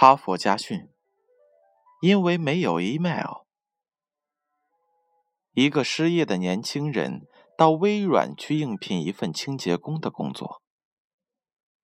[0.00, 0.88] 哈佛家训：
[2.00, 3.38] 因为没有 email，
[5.54, 10.62] 一个失业的年轻人到微软去应聘一份清洁工的工作。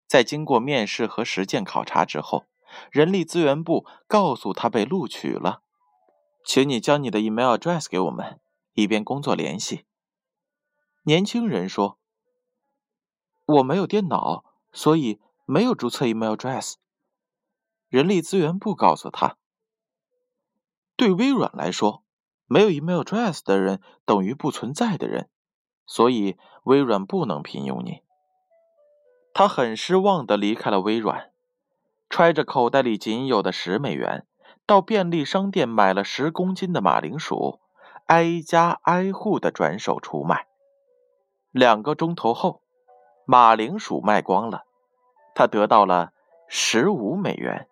[0.07, 2.45] 在经过面试和实践考察之后，
[2.93, 5.65] 人力资源部告诉他被录取了，
[6.47, 8.41] 请你将你的 email address 给我们，
[8.75, 9.87] 以便工作联系。
[11.03, 11.99] 年轻人说
[13.45, 16.75] ：“我没有电脑，所以没有注册 email address。”
[17.95, 19.37] 人力资源部告诉他
[20.99, 22.03] ：“对微软来说，
[22.47, 25.29] 没有 email address 的人等于不存在的人，
[25.87, 28.03] 所以微软不能聘用你。”
[29.33, 31.31] 他很失望地离开了微软，
[32.11, 34.27] 揣着口袋里仅有的十美元，
[34.67, 37.61] 到便利商店买了十公斤的马铃薯，
[38.07, 40.49] 挨家挨户地转手出卖。
[41.53, 42.61] 两个钟头后，
[43.25, 44.65] 马铃薯卖光了，
[45.33, 46.13] 他得到了
[46.49, 47.69] 十五美元。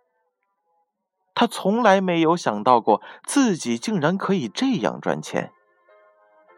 [1.35, 5.51] 他从来没有想到过自己竟然可以这样赚钱，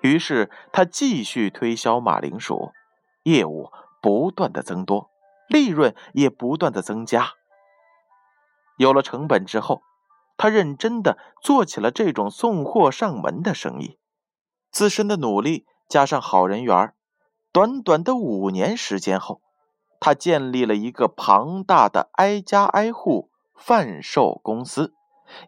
[0.03, 2.73] 于是他继续推销马铃薯，
[3.23, 3.71] 业务
[4.03, 5.11] 不断的增多，
[5.49, 7.35] 利润也不断的增加。
[8.77, 9.83] 有了成本之后，
[10.37, 13.99] 他认真的做起了这种送货上门的生意。
[14.73, 16.93] 自身的努力加上好人缘，
[17.53, 19.41] 短短的五年时间后，
[20.01, 23.31] 他建立了一个庞大的挨家挨户。
[23.55, 24.95] 贩售公司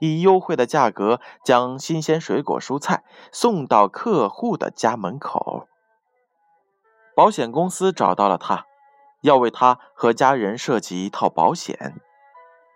[0.00, 5.68] 以优惠的价格将新鲜水果蔬菜送到客户的家门口。
[7.14, 8.66] 保险公司找到了他，
[9.22, 11.94] 要为他和家人设计一套保险。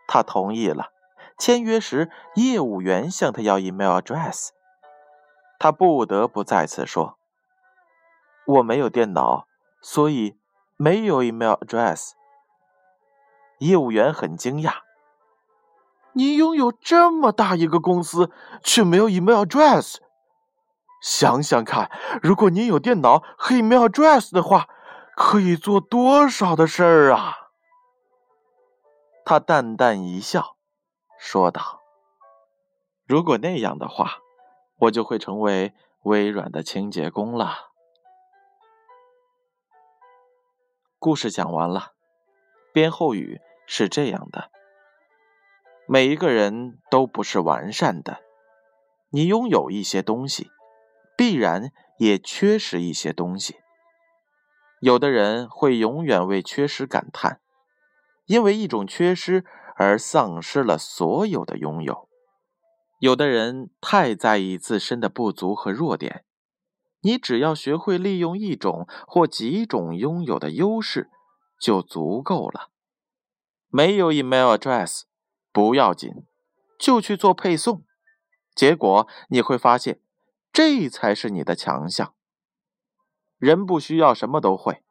[0.07, 0.93] 他同意了。
[1.39, 4.49] 签约时，业务员向他要 email address，
[5.59, 7.17] 他不得不再次说
[8.47, 9.47] ：“我没有电脑，
[9.81, 10.37] 所以
[10.77, 12.11] 没有 email address。”
[13.61, 14.81] 业务员很惊讶。
[16.13, 18.31] 你拥有这么大一个公司，
[18.63, 19.97] 却没有 email address。
[21.03, 21.91] 想想看，
[22.23, 24.69] 如果您有电脑和 email address 的话，
[25.17, 27.37] 可以做多少的事儿啊！
[29.25, 30.57] 他淡淡一笑，
[31.19, 31.81] 说道
[33.07, 34.19] ：“如果那样的话，
[34.79, 37.71] 我就会成为微软的清洁工了。”
[40.99, 41.93] 故事讲完了，
[42.73, 44.51] 编后语是这样的。
[45.93, 48.21] 每一个人都不是完善的，
[49.09, 50.49] 你拥有一些东西，
[51.17, 53.57] 必然也缺失一些东西。
[54.81, 57.41] 有的人会永远为缺失感叹，
[58.27, 62.09] 因为一种缺失而丧失了所有的拥有。
[63.01, 66.25] 有的人太在意自身的不足和弱点，
[67.01, 71.11] 你只要学会利用一种或几种拥有的优势
[71.61, 72.69] 就足够了。
[73.69, 75.10] 没有 email address。
[75.53, 76.11] 不要紧，
[76.79, 77.85] 就去做配送，
[78.55, 80.01] 结果你会发现，
[80.53, 82.15] 这才是你的强项。
[83.39, 84.83] 人不需要什么都会，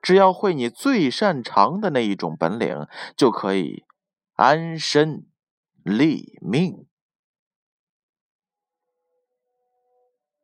[0.00, 3.84] 只要会你最擅长的那一种本领，就可以
[4.34, 5.26] 安身
[5.82, 6.86] 立命。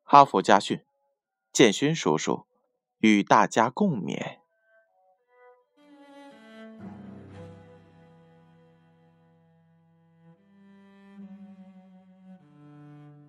[0.02, 0.84] 哈佛家训，
[1.52, 2.46] 建勋叔叔
[2.98, 4.41] 与大家共勉。